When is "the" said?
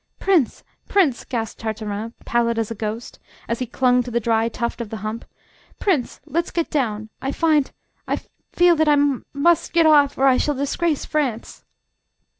4.09-4.19, 4.89-4.97